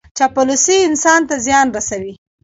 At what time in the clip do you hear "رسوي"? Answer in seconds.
1.75-2.13